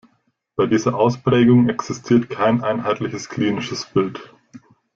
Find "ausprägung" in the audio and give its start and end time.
0.95-1.69